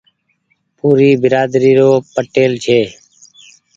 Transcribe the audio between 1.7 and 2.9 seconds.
رو پٽيل ڇي۔